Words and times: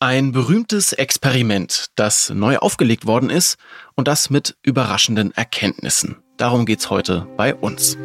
Ein 0.00 0.30
berühmtes 0.30 0.92
Experiment, 0.92 1.86
das 1.96 2.30
neu 2.30 2.58
aufgelegt 2.58 3.04
worden 3.04 3.30
ist 3.30 3.56
und 3.96 4.06
das 4.06 4.30
mit 4.30 4.56
überraschenden 4.62 5.32
Erkenntnissen. 5.32 6.22
Darum 6.36 6.66
geht's 6.66 6.88
heute 6.88 7.26
bei 7.36 7.52
uns. 7.52 7.98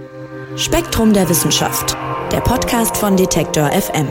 Spektrum 0.56 1.14
der 1.14 1.30
Wissenschaft, 1.30 1.96
der 2.32 2.42
Podcast 2.42 2.98
von 2.98 3.16
Detektor 3.16 3.70
FM. 3.70 4.08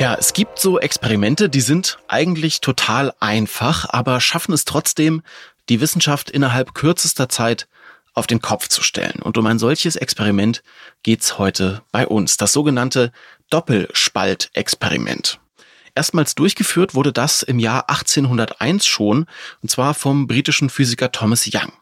Ja, 0.00 0.14
es 0.14 0.32
gibt 0.32 0.58
so 0.58 0.80
Experimente, 0.80 1.50
die 1.50 1.60
sind 1.60 1.98
eigentlich 2.08 2.62
total 2.62 3.12
einfach, 3.20 3.86
aber 3.90 4.22
schaffen 4.22 4.54
es 4.54 4.64
trotzdem, 4.64 5.20
die 5.68 5.82
Wissenschaft 5.82 6.30
innerhalb 6.30 6.72
kürzester 6.72 7.28
Zeit 7.28 7.68
auf 8.14 8.26
den 8.26 8.40
Kopf 8.40 8.68
zu 8.68 8.82
stellen. 8.82 9.20
Und 9.20 9.36
um 9.36 9.44
ein 9.44 9.58
solches 9.58 9.96
Experiment 9.96 10.62
geht's 11.02 11.36
heute 11.36 11.82
bei 11.92 12.06
uns. 12.06 12.38
Das 12.38 12.54
sogenannte 12.54 13.12
Doppelspaltexperiment. 13.50 15.38
Erstmals 15.94 16.34
durchgeführt 16.34 16.94
wurde 16.94 17.12
das 17.12 17.42
im 17.42 17.58
Jahr 17.58 17.90
1801 17.90 18.86
schon, 18.86 19.26
und 19.60 19.70
zwar 19.70 19.92
vom 19.92 20.26
britischen 20.26 20.70
Physiker 20.70 21.12
Thomas 21.12 21.46
Young. 21.52 21.72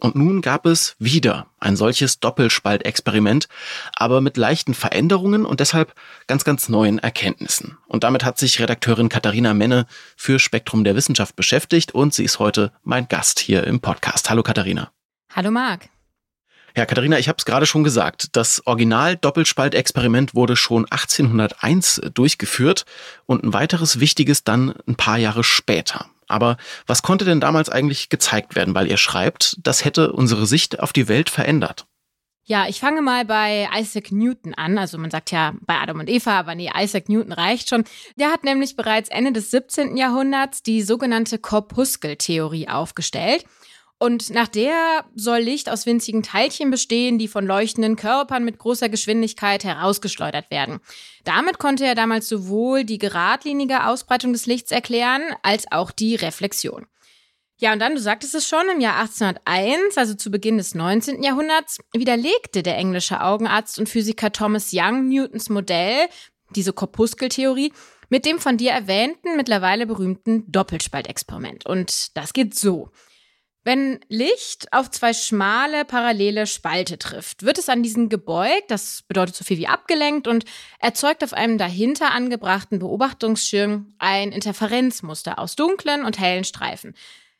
Und 0.00 0.14
nun 0.14 0.42
gab 0.42 0.64
es 0.64 0.94
wieder 0.98 1.46
ein 1.58 1.76
solches 1.76 2.20
Doppelspaltexperiment, 2.20 3.48
aber 3.94 4.20
mit 4.20 4.36
leichten 4.36 4.74
Veränderungen 4.74 5.44
und 5.44 5.60
deshalb 5.60 5.94
ganz, 6.28 6.44
ganz 6.44 6.68
neuen 6.68 6.98
Erkenntnissen. 7.00 7.78
Und 7.88 8.04
damit 8.04 8.24
hat 8.24 8.38
sich 8.38 8.60
Redakteurin 8.60 9.08
Katharina 9.08 9.54
Menne 9.54 9.86
für 10.16 10.38
Spektrum 10.38 10.84
der 10.84 10.94
Wissenschaft 10.94 11.34
beschäftigt 11.34 11.94
und 11.94 12.14
sie 12.14 12.24
ist 12.24 12.38
heute 12.38 12.72
mein 12.84 13.08
Gast 13.08 13.40
hier 13.40 13.64
im 13.64 13.80
Podcast. 13.80 14.30
Hallo 14.30 14.42
Katharina. 14.44 14.92
Hallo 15.34 15.50
Marc. 15.50 15.88
Ja, 16.76 16.86
Katharina, 16.86 17.18
ich 17.18 17.28
habe 17.28 17.38
es 17.38 17.44
gerade 17.44 17.66
schon 17.66 17.82
gesagt. 17.82 18.36
Das 18.36 18.64
Original-Doppelspaltexperiment 18.64 20.36
wurde 20.36 20.54
schon 20.54 20.84
1801 20.84 22.02
durchgeführt 22.14 22.84
und 23.26 23.42
ein 23.42 23.52
weiteres 23.52 23.98
wichtiges 23.98 24.44
dann 24.44 24.74
ein 24.86 24.94
paar 24.94 25.18
Jahre 25.18 25.42
später. 25.42 26.06
Aber 26.28 26.56
was 26.86 27.02
konnte 27.02 27.24
denn 27.24 27.40
damals 27.40 27.68
eigentlich 27.68 28.08
gezeigt 28.08 28.54
werden? 28.54 28.74
Weil 28.74 28.86
ihr 28.86 28.98
schreibt, 28.98 29.56
das 29.62 29.84
hätte 29.84 30.12
unsere 30.12 30.46
Sicht 30.46 30.80
auf 30.80 30.92
die 30.92 31.08
Welt 31.08 31.30
verändert. 31.30 31.86
Ja, 32.44 32.66
ich 32.66 32.80
fange 32.80 33.02
mal 33.02 33.26
bei 33.26 33.68
Isaac 33.78 34.10
Newton 34.10 34.54
an. 34.54 34.78
Also 34.78 34.96
man 34.96 35.10
sagt 35.10 35.32
ja 35.32 35.52
bei 35.60 35.74
Adam 35.74 36.00
und 36.00 36.08
Eva, 36.08 36.38
aber 36.38 36.54
nee, 36.54 36.70
Isaac 36.74 37.10
Newton 37.10 37.32
reicht 37.32 37.68
schon. 37.68 37.84
Der 38.16 38.30
hat 38.30 38.42
nämlich 38.42 38.74
bereits 38.74 39.10
Ende 39.10 39.32
des 39.32 39.50
17. 39.50 39.98
Jahrhunderts 39.98 40.62
die 40.62 40.80
sogenannte 40.80 41.38
Korpuskeltheorie 41.38 42.68
aufgestellt. 42.68 43.44
Und 44.00 44.30
nach 44.30 44.46
der 44.46 45.04
soll 45.16 45.40
Licht 45.40 45.68
aus 45.68 45.84
winzigen 45.84 46.22
Teilchen 46.22 46.70
bestehen, 46.70 47.18
die 47.18 47.26
von 47.26 47.44
leuchtenden 47.44 47.96
Körpern 47.96 48.44
mit 48.44 48.58
großer 48.58 48.88
Geschwindigkeit 48.88 49.64
herausgeschleudert 49.64 50.52
werden. 50.52 50.78
Damit 51.24 51.58
konnte 51.58 51.84
er 51.84 51.96
damals 51.96 52.28
sowohl 52.28 52.84
die 52.84 52.98
geradlinige 52.98 53.86
Ausbreitung 53.86 54.32
des 54.32 54.46
Lichts 54.46 54.70
erklären, 54.70 55.22
als 55.42 55.70
auch 55.72 55.90
die 55.90 56.14
Reflexion. 56.14 56.86
Ja, 57.60 57.72
und 57.72 57.80
dann, 57.80 57.96
du 57.96 58.00
sagtest 58.00 58.36
es 58.36 58.48
schon, 58.48 58.68
im 58.72 58.80
Jahr 58.80 59.00
1801, 59.00 59.98
also 59.98 60.14
zu 60.14 60.30
Beginn 60.30 60.58
des 60.58 60.76
19. 60.76 61.24
Jahrhunderts, 61.24 61.78
widerlegte 61.92 62.62
der 62.62 62.76
englische 62.76 63.20
Augenarzt 63.20 63.80
und 63.80 63.88
Physiker 63.88 64.30
Thomas 64.30 64.70
Young 64.72 65.08
Newtons 65.08 65.48
Modell, 65.48 66.06
diese 66.54 66.72
Korpuskeltheorie, 66.72 67.72
mit 68.10 68.24
dem 68.26 68.38
von 68.38 68.58
dir 68.58 68.70
erwähnten, 68.70 69.36
mittlerweile 69.36 69.86
berühmten 69.86 70.50
Doppelspaltexperiment. 70.50 71.66
Und 71.66 72.16
das 72.16 72.32
geht 72.32 72.54
so. 72.54 72.90
Wenn 73.68 74.00
Licht 74.08 74.72
auf 74.72 74.90
zwei 74.90 75.12
schmale, 75.12 75.84
parallele 75.84 76.46
Spalte 76.46 76.96
trifft, 76.96 77.42
wird 77.42 77.58
es 77.58 77.68
an 77.68 77.82
diesen 77.82 78.08
gebeugt, 78.08 78.70
das 78.70 79.02
bedeutet 79.06 79.36
so 79.36 79.44
viel 79.44 79.58
wie 79.58 79.66
abgelenkt 79.66 80.26
und 80.26 80.46
erzeugt 80.80 81.22
auf 81.22 81.34
einem 81.34 81.58
dahinter 81.58 82.12
angebrachten 82.12 82.78
Beobachtungsschirm 82.78 83.92
ein 83.98 84.32
Interferenzmuster 84.32 85.38
aus 85.38 85.54
dunklen 85.54 86.06
und 86.06 86.18
hellen 86.18 86.44
Streifen. 86.44 86.94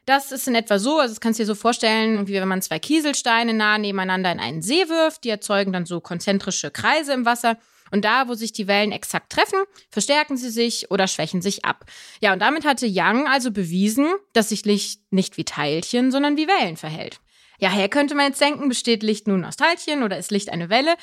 Das 0.04 0.30
ist 0.30 0.46
in 0.46 0.54
etwa 0.54 0.78
so, 0.78 0.98
also 0.98 1.14
das 1.14 1.22
kannst 1.22 1.38
du 1.38 1.44
dir 1.44 1.46
so 1.46 1.54
vorstellen, 1.54 2.28
wie 2.28 2.34
wenn 2.34 2.46
man 2.46 2.60
zwei 2.60 2.78
Kieselsteine 2.78 3.54
nah 3.54 3.78
nebeneinander 3.78 4.30
in 4.30 4.38
einen 4.38 4.60
See 4.60 4.86
wirft, 4.90 5.24
die 5.24 5.30
erzeugen 5.30 5.72
dann 5.72 5.86
so 5.86 6.02
konzentrische 6.02 6.70
Kreise 6.70 7.14
im 7.14 7.24
Wasser 7.24 7.56
und 7.90 8.04
da, 8.04 8.28
wo 8.28 8.34
sich 8.34 8.52
die 8.52 8.66
Wellen 8.66 8.92
exakt 8.92 9.30
treffen, 9.32 9.58
verstärken 9.90 10.36
sie 10.36 10.50
sich 10.50 10.90
oder 10.90 11.06
schwächen 11.06 11.42
sich 11.42 11.64
ab. 11.64 11.84
Ja, 12.20 12.32
und 12.32 12.40
damit 12.40 12.64
hatte 12.64 12.86
Young 12.88 13.26
also 13.26 13.50
bewiesen, 13.50 14.08
dass 14.32 14.50
sich 14.50 14.64
Licht 14.64 15.00
nicht 15.10 15.36
wie 15.36 15.44
Teilchen, 15.44 16.10
sondern 16.10 16.36
wie 16.36 16.48
Wellen 16.48 16.76
verhält. 16.76 17.20
Ja, 17.60 17.70
her 17.70 17.88
könnte 17.88 18.14
man 18.14 18.26
jetzt 18.26 18.40
denken, 18.40 18.68
besteht 18.68 19.02
Licht 19.02 19.26
nun 19.26 19.44
aus 19.44 19.56
Teilchen 19.56 20.02
oder 20.02 20.16
ist 20.16 20.30
Licht 20.30 20.50
eine 20.50 20.70
Welle? 20.70 20.94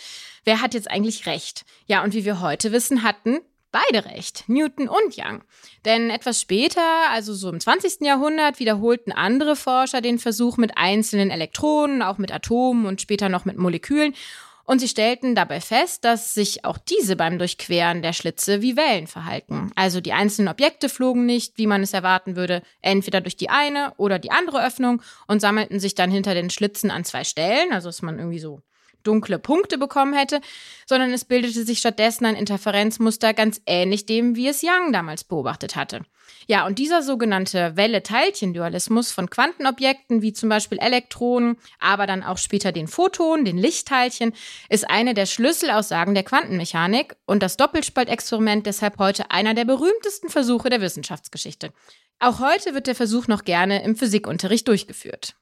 Wer 0.45 0.61
hat 0.61 0.73
jetzt 0.73 0.89
eigentlich 0.89 1.25
recht? 1.25 1.65
Ja, 1.85 2.03
und 2.03 2.13
wie 2.13 2.23
wir 2.23 2.39
heute 2.39 2.71
wissen, 2.71 3.03
hatten 3.03 3.39
beide 3.75 4.05
recht, 4.05 4.45
Newton 4.47 4.87
und 4.87 5.17
Young. 5.17 5.43
Denn 5.83 6.09
etwas 6.09 6.39
später, 6.39 7.09
also 7.11 7.33
so 7.33 7.49
im 7.49 7.59
20. 7.59 8.01
Jahrhundert, 8.01 8.59
wiederholten 8.59 9.11
andere 9.11 9.57
Forscher 9.57 9.99
den 9.99 10.17
Versuch 10.17 10.55
mit 10.55 10.77
einzelnen 10.77 11.29
Elektronen, 11.29 12.01
auch 12.01 12.17
mit 12.17 12.31
Atomen 12.31 12.85
und 12.85 13.01
später 13.01 13.27
noch 13.27 13.43
mit 13.43 13.57
Molekülen. 13.57 14.15
Und 14.65 14.79
sie 14.79 14.87
stellten 14.87 15.35
dabei 15.35 15.61
fest, 15.61 16.03
dass 16.05 16.33
sich 16.33 16.65
auch 16.65 16.79
diese 16.79 17.15
beim 17.15 17.37
Durchqueren 17.37 18.01
der 18.01 18.13
Schlitze 18.13 18.61
wie 18.61 18.75
Wellen 18.75 19.05
verhalten. 19.05 19.71
Also 19.75 20.01
die 20.01 20.13
einzelnen 20.13 20.49
Objekte 20.49 20.89
flogen 20.89 21.25
nicht, 21.25 21.57
wie 21.57 21.67
man 21.67 21.83
es 21.83 21.93
erwarten 21.93 22.35
würde, 22.35 22.63
entweder 22.81 23.21
durch 23.21 23.37
die 23.37 23.49
eine 23.49 23.93
oder 23.97 24.17
die 24.17 24.31
andere 24.31 24.65
Öffnung 24.65 25.03
und 25.27 25.39
sammelten 25.39 25.79
sich 25.79 25.93
dann 25.93 26.09
hinter 26.09 26.33
den 26.33 26.49
Schlitzen 26.49 26.89
an 26.89 27.05
zwei 27.05 27.23
Stellen, 27.23 27.71
also 27.71 27.89
dass 27.89 28.01
man 28.01 28.17
irgendwie 28.17 28.39
so 28.39 28.61
dunkle 29.03 29.39
Punkte 29.39 29.77
bekommen 29.77 30.13
hätte, 30.13 30.41
sondern 30.87 31.13
es 31.13 31.25
bildete 31.25 31.63
sich 31.63 31.79
stattdessen 31.79 32.25
ein 32.25 32.35
Interferenzmuster 32.35 33.33
ganz 33.33 33.61
ähnlich 33.67 34.07
dem, 34.07 34.35
wie 34.35 34.47
es 34.47 34.63
Young 34.63 34.91
damals 34.91 35.23
beobachtet 35.23 35.75
hatte. 35.75 36.01
Ja, 36.47 36.65
und 36.65 36.79
dieser 36.79 37.01
sogenannte 37.01 37.75
Welle-Teilchen-Dualismus 37.75 39.11
von 39.11 39.29
Quantenobjekten 39.29 40.21
wie 40.21 40.33
zum 40.33 40.49
Beispiel 40.49 40.77
Elektronen, 40.79 41.57
aber 41.79 42.07
dann 42.07 42.23
auch 42.23 42.37
später 42.37 42.71
den 42.71 42.87
Photonen, 42.87 43.45
den 43.45 43.57
Lichtteilchen, 43.57 44.33
ist 44.69 44.89
eine 44.89 45.13
der 45.13 45.25
Schlüsselaussagen 45.25 46.13
der 46.13 46.23
Quantenmechanik 46.23 47.15
und 47.25 47.41
das 47.41 47.57
Doppelspaltexperiment 47.57 48.65
deshalb 48.65 48.99
heute 48.99 49.31
einer 49.31 49.53
der 49.53 49.65
berühmtesten 49.65 50.29
Versuche 50.29 50.69
der 50.69 50.81
Wissenschaftsgeschichte. 50.81 51.71
Auch 52.19 52.39
heute 52.39 52.73
wird 52.73 52.87
der 52.87 52.95
Versuch 52.95 53.27
noch 53.27 53.43
gerne 53.43 53.83
im 53.83 53.95
Physikunterricht 53.95 54.67
durchgeführt. 54.67 55.35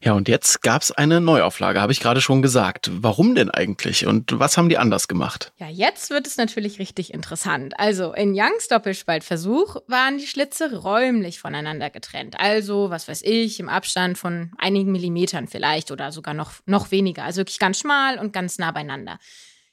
Ja, 0.00 0.12
und 0.12 0.28
jetzt 0.28 0.62
gab's 0.62 0.92
eine 0.92 1.20
Neuauflage, 1.20 1.80
habe 1.80 1.90
ich 1.90 1.98
gerade 1.98 2.20
schon 2.20 2.40
gesagt. 2.40 2.88
Warum 2.92 3.34
denn 3.34 3.50
eigentlich 3.50 4.06
und 4.06 4.38
was 4.38 4.56
haben 4.56 4.68
die 4.68 4.78
anders 4.78 5.08
gemacht? 5.08 5.52
Ja, 5.56 5.68
jetzt 5.68 6.10
wird 6.10 6.28
es 6.28 6.36
natürlich 6.36 6.78
richtig 6.78 7.12
interessant. 7.12 7.74
Also 7.78 8.12
in 8.12 8.32
Youngs 8.32 8.68
Doppelspaltversuch 8.68 9.76
waren 9.88 10.18
die 10.18 10.28
Schlitze 10.28 10.72
räumlich 10.82 11.40
voneinander 11.40 11.90
getrennt. 11.90 12.38
Also, 12.38 12.90
was 12.90 13.08
weiß 13.08 13.22
ich, 13.22 13.58
im 13.58 13.68
Abstand 13.68 14.18
von 14.18 14.52
einigen 14.56 14.92
Millimetern 14.92 15.48
vielleicht 15.48 15.90
oder 15.90 16.12
sogar 16.12 16.34
noch, 16.34 16.52
noch 16.64 16.92
weniger. 16.92 17.24
Also 17.24 17.38
wirklich 17.38 17.58
ganz 17.58 17.80
schmal 17.80 18.20
und 18.20 18.32
ganz 18.32 18.58
nah 18.58 18.70
beieinander. 18.70 19.18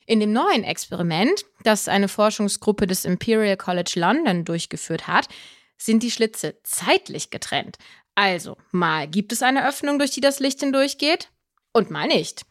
In 0.08 0.20
dem 0.20 0.34
neuen 0.34 0.64
Experiment, 0.64 1.46
das 1.64 1.88
eine 1.88 2.08
Forschungsgruppe 2.08 2.88
des 2.88 3.06
Imperial 3.06 3.58
College 3.58 3.94
London 3.96 4.44
durchgeführt 4.44 5.08
hat, 5.08 5.28
sind 5.78 6.02
die 6.02 6.12
Schlitze 6.12 6.56
zeitlich 6.64 7.30
getrennt. 7.30 7.78
Also, 8.16 8.58
mal 8.72 9.08
gibt 9.08 9.32
es 9.34 9.44
eine 9.44 9.68
Öffnung, 9.68 10.00
durch 10.00 10.12
die 10.12 10.22
das 10.22 10.40
Licht 10.40 10.62
hindurchgeht 10.62 11.30
und 11.74 11.92
mal 11.92 12.08
nicht. 12.08 12.46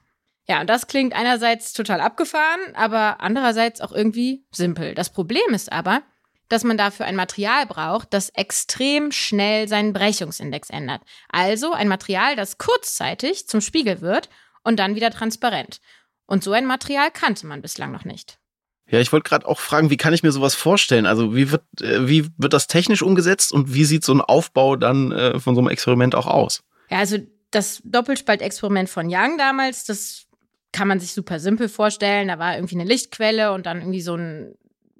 Ja, 0.46 0.60
und 0.60 0.68
das 0.68 0.86
klingt 0.86 1.14
einerseits 1.14 1.72
total 1.72 2.02
abgefahren, 2.02 2.60
aber 2.74 3.20
andererseits 3.22 3.80
auch 3.80 3.92
irgendwie 3.92 4.44
simpel. 4.52 4.94
Das 4.94 5.10
Problem 5.10 5.54
ist 5.54 5.72
aber, 5.72 6.02
dass 6.50 6.64
man 6.64 6.76
dafür 6.76 7.06
ein 7.06 7.16
Material 7.16 7.64
braucht, 7.64 8.12
das 8.12 8.28
extrem 8.28 9.10
schnell 9.10 9.66
seinen 9.68 9.94
Brechungsindex 9.94 10.68
ändert. 10.68 11.00
Also 11.30 11.72
ein 11.72 11.88
Material, 11.88 12.36
das 12.36 12.58
kurzzeitig 12.58 13.48
zum 13.48 13.62
Spiegel 13.62 14.02
wird 14.02 14.28
und 14.62 14.78
dann 14.78 14.94
wieder 14.94 15.10
transparent. 15.10 15.80
Und 16.26 16.44
so 16.44 16.52
ein 16.52 16.66
Material 16.66 17.10
kannte 17.10 17.46
man 17.46 17.62
bislang 17.62 17.90
noch 17.92 18.04
nicht. 18.04 18.38
Ja, 18.86 19.00
ich 19.00 19.12
wollte 19.12 19.28
gerade 19.28 19.46
auch 19.46 19.60
fragen, 19.60 19.90
wie 19.90 19.96
kann 19.96 20.12
ich 20.12 20.22
mir 20.22 20.32
sowas 20.32 20.54
vorstellen? 20.54 21.06
Also 21.06 21.34
wie 21.34 21.50
wird, 21.50 21.62
äh, 21.80 22.06
wie 22.06 22.28
wird 22.36 22.52
das 22.52 22.66
technisch 22.66 23.02
umgesetzt 23.02 23.52
und 23.52 23.72
wie 23.72 23.84
sieht 23.84 24.04
so 24.04 24.12
ein 24.12 24.20
Aufbau 24.20 24.76
dann 24.76 25.10
äh, 25.12 25.40
von 25.40 25.54
so 25.54 25.60
einem 25.60 25.68
Experiment 25.68 26.14
auch 26.14 26.26
aus? 26.26 26.62
Ja, 26.90 26.98
also 26.98 27.18
das 27.50 27.80
Doppelspaltexperiment 27.84 28.90
von 28.90 29.06
Young 29.08 29.38
damals, 29.38 29.84
das 29.84 30.26
kann 30.72 30.88
man 30.88 31.00
sich 31.00 31.12
super 31.14 31.38
simpel 31.38 31.68
vorstellen. 31.68 32.28
Da 32.28 32.38
war 32.38 32.56
irgendwie 32.56 32.74
eine 32.74 32.84
Lichtquelle 32.84 33.52
und 33.52 33.64
dann 33.66 33.78
irgendwie 33.78 34.02
so 34.02 34.16
ein, 34.16 34.54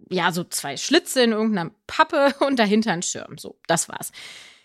ja, 0.08 0.32
so 0.32 0.44
zwei 0.44 0.76
Schlitze 0.76 1.22
in 1.22 1.32
irgendeiner 1.32 1.70
Pappe 1.86 2.32
und 2.46 2.58
dahinter 2.58 2.92
ein 2.92 3.02
Schirm. 3.02 3.36
So, 3.38 3.56
das 3.66 3.88
war's. 3.88 4.12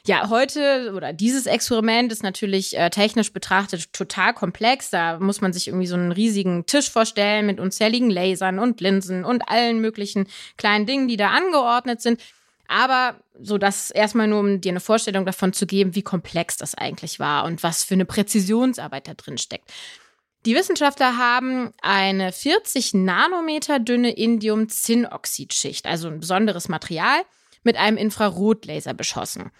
Ja, 0.06 0.30
heute 0.30 0.94
oder 0.96 1.12
dieses 1.12 1.46
Experiment 1.46 2.12
ist 2.12 2.24
natürlich 2.24 2.78
äh, 2.78 2.90
technisch 2.90 3.34
betrachtet 3.34 3.92
total 3.92 4.34
komplex. 4.34 4.90
Da 4.90 5.19
muss 5.19 5.42
man 5.42 5.51
sich 5.51 5.68
irgendwie 5.68 5.88
so 5.88 5.96
einen 5.96 6.13
riesigen 6.13 6.66
Tisch 6.66 6.90
vorstellen 6.90 7.46
mit 7.46 7.60
unzähligen 7.60 8.10
Lasern 8.10 8.60
und 8.60 8.80
Linsen 8.80 9.25
und 9.25 9.50
allen 9.50 9.81
möglichen 9.81 10.28
kleinen 10.57 10.86
Dingen, 10.86 11.07
die 11.07 11.18
da 11.18 11.31
angeordnet 11.31 12.01
sind. 12.01 12.22
Aber 12.69 13.19
so 13.42 13.57
das 13.57 13.92
erstmal 13.92 14.28
nur, 14.28 14.40
um 14.40 14.62
dir 14.62 14.72
eine 14.72 14.80
Vorstellung 14.80 15.25
davon 15.25 15.54
zu 15.54 15.66
geben, 15.66 15.96
wie 15.96 16.04
komplex 16.04 16.56
das 16.56 16.75
eigentlich 16.75 17.19
war 17.19 17.44
und 17.45 17.63
was 17.63 17.84
für 17.84 17.95
eine 17.95 18.06
Präzisionsarbeit 18.06 19.07
da 19.07 19.16
drin 19.16 19.38
steckt. 19.38 19.69
Die 20.45 20.56
Wissenschaftler 20.56 21.18
haben 21.18 21.72
eine 21.81 22.31
40 22.31 22.94
Nanometer 22.94 23.80
dünne 23.80 24.12
Indium-Zinnoxidschicht, 24.12 25.86
also 25.86 26.07
ein 26.07 26.22
besonderes 26.22 26.69
Material, 26.69 27.22
mit 27.63 27.75
einem 27.75 27.98
Infrarotlaser 27.98 28.94
beschossen. 28.94 29.52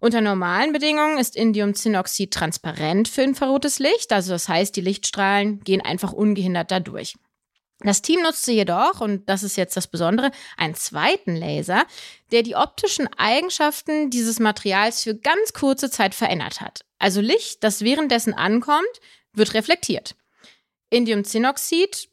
Unter 0.00 0.22
normalen 0.22 0.72
Bedingungen 0.72 1.18
ist 1.18 1.36
Indiumzinnoxid 1.36 2.32
transparent 2.32 3.06
für 3.06 3.22
infrarotes 3.22 3.78
Licht, 3.78 4.12
also 4.12 4.32
das 4.32 4.48
heißt, 4.48 4.74
die 4.74 4.80
Lichtstrahlen 4.80 5.60
gehen 5.60 5.82
einfach 5.82 6.12
ungehindert 6.12 6.70
dadurch. 6.70 7.14
Das 7.82 8.02
Team 8.02 8.22
nutzte 8.22 8.52
jedoch, 8.52 9.00
und 9.00 9.28
das 9.28 9.42
ist 9.42 9.56
jetzt 9.56 9.76
das 9.76 9.86
Besondere, 9.86 10.32
einen 10.58 10.74
zweiten 10.74 11.34
Laser, 11.34 11.86
der 12.30 12.42
die 12.42 12.54
optischen 12.54 13.08
Eigenschaften 13.16 14.10
dieses 14.10 14.38
Materials 14.38 15.02
für 15.02 15.14
ganz 15.14 15.54
kurze 15.54 15.90
Zeit 15.90 16.14
verändert 16.14 16.60
hat. 16.60 16.84
Also 16.98 17.22
Licht, 17.22 17.64
das 17.64 17.82
währenddessen 17.82 18.34
ankommt, 18.34 18.84
wird 19.32 19.54
reflektiert. 19.54 20.14
Indiumzinnoxid 20.90 22.09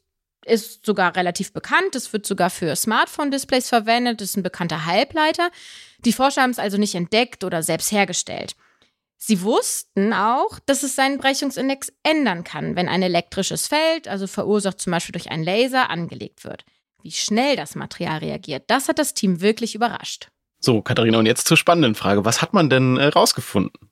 ist 0.48 0.84
sogar 0.84 1.16
relativ 1.16 1.52
bekannt. 1.52 1.94
Es 1.94 2.12
wird 2.12 2.26
sogar 2.26 2.50
für 2.50 2.74
Smartphone-Displays 2.74 3.68
verwendet. 3.68 4.20
Das 4.20 4.30
ist 4.30 4.36
ein 4.36 4.42
bekannter 4.42 4.86
Halbleiter. 4.86 5.50
Die 6.04 6.12
Forscher 6.12 6.42
haben 6.42 6.50
es 6.50 6.58
also 6.58 6.78
nicht 6.78 6.94
entdeckt 6.94 7.44
oder 7.44 7.62
selbst 7.62 7.92
hergestellt. 7.92 8.54
Sie 9.16 9.42
wussten 9.42 10.12
auch, 10.12 10.60
dass 10.66 10.84
es 10.84 10.94
seinen 10.94 11.18
Brechungsindex 11.18 11.92
ändern 12.04 12.44
kann, 12.44 12.76
wenn 12.76 12.88
ein 12.88 13.02
elektrisches 13.02 13.66
Feld, 13.66 14.06
also 14.06 14.28
verursacht 14.28 14.80
zum 14.80 14.92
Beispiel 14.92 15.12
durch 15.12 15.30
einen 15.30 15.42
Laser, 15.42 15.90
angelegt 15.90 16.44
wird. 16.44 16.64
Wie 17.02 17.10
schnell 17.10 17.56
das 17.56 17.74
Material 17.74 18.18
reagiert, 18.18 18.64
das 18.68 18.88
hat 18.88 18.98
das 18.98 19.14
Team 19.14 19.40
wirklich 19.40 19.74
überrascht. 19.74 20.28
So, 20.60 20.82
Katharina, 20.82 21.18
und 21.18 21.26
jetzt 21.26 21.48
zur 21.48 21.56
spannenden 21.56 21.94
Frage. 21.94 22.24
Was 22.24 22.42
hat 22.42 22.52
man 22.52 22.70
denn 22.70 22.96
äh, 22.96 23.06
rausgefunden? 23.06 23.87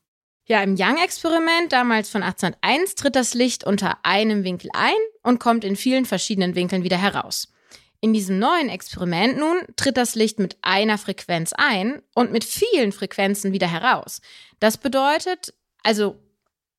Ja, 0.48 0.62
im 0.62 0.76
Young-Experiment, 0.78 1.72
damals 1.72 2.08
von 2.08 2.22
1801, 2.22 2.94
tritt 2.94 3.16
das 3.16 3.34
Licht 3.34 3.64
unter 3.64 3.98
einem 4.04 4.44
Winkel 4.44 4.70
ein 4.74 4.94
und 5.24 5.40
kommt 5.40 5.64
in 5.64 5.74
vielen 5.74 6.04
verschiedenen 6.04 6.54
Winkeln 6.54 6.84
wieder 6.84 6.98
heraus. 6.98 7.52
In 8.00 8.12
diesem 8.12 8.38
neuen 8.38 8.68
Experiment 8.68 9.38
nun 9.38 9.56
tritt 9.74 9.96
das 9.96 10.14
Licht 10.14 10.38
mit 10.38 10.56
einer 10.62 10.98
Frequenz 10.98 11.52
ein 11.52 12.00
und 12.14 12.30
mit 12.30 12.44
vielen 12.44 12.92
Frequenzen 12.92 13.52
wieder 13.52 13.66
heraus. 13.66 14.20
Das 14.60 14.78
bedeutet, 14.78 15.52
also 15.82 16.16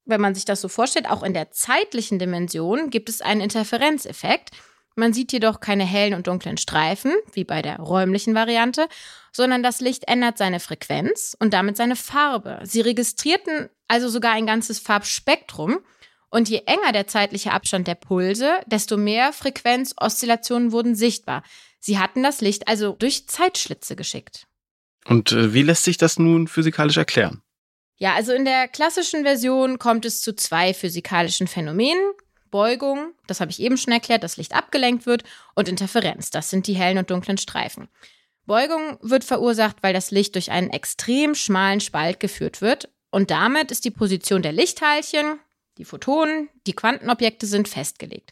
wenn 0.05 0.21
man 0.21 0.33
sich 0.33 0.45
das 0.45 0.61
so 0.61 0.69
vorstellt, 0.69 1.09
auch 1.09 1.21
in 1.21 1.33
der 1.33 1.51
zeitlichen 1.51 2.19
Dimension 2.19 2.89
gibt 2.89 3.09
es 3.09 3.19
einen 3.19 3.41
Interferenzeffekt. 3.41 4.51
Man 4.97 5.13
sieht 5.13 5.31
jedoch 5.31 5.59
keine 5.59 5.85
hellen 5.85 6.15
und 6.15 6.25
dunklen 6.25 6.57
Streifen, 6.57 7.13
wie 7.31 7.43
bei 7.43 7.61
der 7.61 7.77
räumlichen 7.77 8.33
Variante, 8.33 8.87
sondern 9.31 9.61
das 9.61 9.79
Licht 9.79 10.07
ändert 10.07 10.39
seine 10.39 10.59
Frequenz 10.59 11.37
und 11.39 11.53
damit 11.53 11.77
seine 11.77 11.95
Farbe. 11.95 12.59
Sie 12.63 12.81
registrierten 12.81 13.69
also 13.87 14.09
sogar 14.09 14.33
ein 14.33 14.47
ganzes 14.47 14.79
Farbspektrum 14.79 15.79
und 16.29 16.49
je 16.49 16.63
enger 16.65 16.93
der 16.93 17.05
zeitliche 17.05 17.51
Abstand 17.51 17.87
der 17.87 17.93
Pulse, 17.93 18.59
desto 18.65 18.97
mehr 18.97 19.33
Frequenzoszillationen 19.33 20.71
wurden 20.71 20.95
sichtbar. 20.95 21.43
Sie 21.79 21.99
hatten 21.99 22.23
das 22.23 22.41
Licht 22.41 22.67
also 22.67 22.93
durch 22.93 23.27
Zeitschlitze 23.27 23.95
geschickt. 23.95 24.47
Und 25.05 25.31
äh, 25.31 25.53
wie 25.53 25.61
lässt 25.61 25.83
sich 25.83 25.97
das 25.97 26.17
nun 26.17 26.47
physikalisch 26.47 26.97
erklären? 26.97 27.43
Ja, 27.97 28.15
also 28.15 28.33
in 28.33 28.45
der 28.45 28.67
klassischen 28.67 29.23
Version 29.23 29.77
kommt 29.77 30.05
es 30.05 30.21
zu 30.21 30.35
zwei 30.35 30.73
physikalischen 30.73 31.47
Phänomenen. 31.47 32.01
Beugung, 32.51 33.13
das 33.27 33.39
habe 33.39 33.51
ich 33.51 33.59
eben 33.59 33.77
schon 33.77 33.93
erklärt, 33.93 34.23
das 34.23 34.37
Licht 34.37 34.53
abgelenkt 34.53 35.05
wird, 35.05 35.23
und 35.55 35.69
Interferenz, 35.69 36.29
das 36.29 36.49
sind 36.49 36.67
die 36.67 36.75
hellen 36.75 36.97
und 36.97 37.09
dunklen 37.09 37.37
Streifen. 37.37 37.87
Beugung 38.45 38.97
wird 39.01 39.23
verursacht, 39.23 39.77
weil 39.81 39.93
das 39.93 40.11
Licht 40.11 40.35
durch 40.35 40.51
einen 40.51 40.69
extrem 40.69 41.35
schmalen 41.35 41.81
Spalt 41.81 42.19
geführt 42.19 42.61
wird 42.61 42.89
und 43.11 43.31
damit 43.31 43.71
ist 43.71 43.85
die 43.85 43.91
Position 43.91 44.41
der 44.41 44.53
Lichtteilchen, 44.53 45.39
die 45.77 45.85
Photonen, 45.85 46.49
die 46.65 46.73
Quantenobjekte 46.73 47.45
sind 47.45 47.67
festgelegt. 47.67 48.31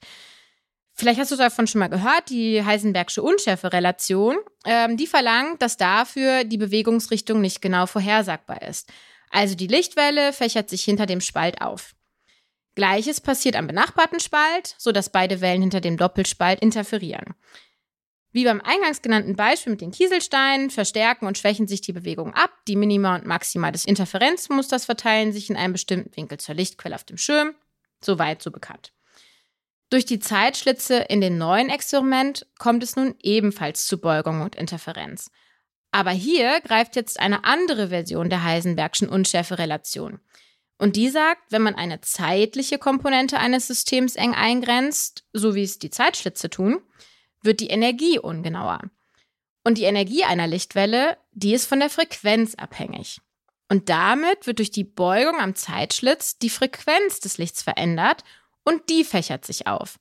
Vielleicht 0.94 1.20
hast 1.20 1.32
du 1.32 1.36
davon 1.36 1.68
schon 1.68 1.80
mal 1.80 1.90
gehört, 1.90 2.30
die 2.30 2.64
Heisenbergsche 2.64 3.22
Unschärferelation, 3.22 4.38
ähm, 4.66 4.96
die 4.96 5.08
verlangt, 5.08 5.62
dass 5.62 5.76
dafür 5.76 6.46
die 6.46 6.58
Bewegungsrichtung 6.58 7.42
nicht 7.42 7.62
genau 7.62 7.86
vorhersagbar 7.86 8.62
ist. 8.62 8.90
Also 9.30 9.56
die 9.56 9.68
Lichtwelle 9.68 10.32
fächert 10.32 10.70
sich 10.70 10.84
hinter 10.84 11.06
dem 11.06 11.20
Spalt 11.20 11.62
auf. 11.62 11.96
Gleiches 12.76 13.22
passiert 13.22 13.56
am 13.56 13.68
benachbarten 13.68 14.20
Spalt, 14.20 14.76
sodass 14.78 15.10
beide 15.10 15.42
Wellen 15.42 15.62
hinter 15.62 15.82
dem 15.82 15.98
Doppelspalt 15.98 16.60
interferieren. 16.60 17.34
Wie 18.32 18.44
beim 18.44 18.60
eingangs 18.60 19.02
genannten 19.02 19.38
Beispiel 19.38 19.72
mit 19.72 19.80
den 19.80 19.92
Kieselsteinen 19.92 20.70
verstärken 20.70 21.26
und 21.26 21.38
schwächen 21.38 21.68
sich 21.68 21.80
die 21.80 21.94
Bewegungen 21.94 22.34
ab. 22.34 22.52
Die 22.68 22.76
Minima 22.76 23.16
und 23.16 23.26
Maxima 23.26 23.72
des 23.72 23.86
Interferenzmusters 23.86 24.84
verteilen 24.84 25.32
sich 25.32 25.50
in 25.50 25.56
einem 25.56 25.72
bestimmten 25.72 26.14
Winkel 26.18 26.38
zur 26.38 26.54
Lichtquelle 26.54 26.96
auf 26.96 27.06
dem 27.06 27.18
Schirm. 27.18 27.56
Soweit 28.04 28.42
so 28.42 28.52
bekannt. 28.52 28.92
Durch 29.90 30.06
die 30.06 30.20
Zeitschlitze 30.20 30.98
in 30.98 31.22
den 31.22 31.38
neuen 31.38 31.70
Experiment 31.70 32.46
kommt 32.60 32.84
es 32.84 32.98
nun 32.98 33.16
ebenfalls 33.22 33.88
zu 33.88 34.02
Beugung 34.02 34.42
und 34.42 34.58
Interferenz. 34.58 35.32
Aber 35.92 36.12
hier 36.12 36.60
greift 36.60 36.98
jetzt 36.98 37.22
eine 37.22 37.46
andere 37.46 37.88
Version 37.88 38.30
der 38.30 38.44
Heisenbergschen 38.44 39.08
Unschärferelation. 39.08 40.20
Und 40.78 40.96
die 40.98 41.10
sagt, 41.10 41.52
wenn 41.52 41.62
man 41.62 41.76
eine 41.76 42.02
zeitliche 42.02 42.78
Komponente 42.78 43.38
eines 43.38 43.68
Systems 43.68 44.16
eng 44.16 44.34
eingrenzt, 44.34 45.26
so 45.32 45.56
wie 45.56 45.64
es 45.64 45.80
die 45.80 45.90
Zeitschlitze 45.90 46.50
tun, 46.50 46.82
wird 47.42 47.62
die 47.62 47.70
Energie 47.70 48.20
ungenauer. 48.20 48.82
Und 49.64 49.78
die 49.78 49.84
Energie 49.84 50.24
einer 50.24 50.48
Lichtwelle, 50.48 51.18
die 51.32 51.54
ist 51.54 51.66
von 51.66 51.80
der 51.80 51.90
Frequenz 51.90 52.56
abhängig. 52.56 53.22
Und 53.70 53.90
damit 53.90 54.46
wird 54.46 54.60
durch 54.60 54.70
die 54.70 54.84
Beugung 54.84 55.40
am 55.40 55.56
Zeitschlitz 55.56 56.38
die 56.38 56.50
Frequenz 56.50 57.20
des 57.20 57.38
Lichts 57.38 57.64
verändert 57.64 58.24
und 58.64 58.90
die 58.90 59.04
fächert 59.04 59.46
sich 59.46 59.66
auf. 59.68 59.98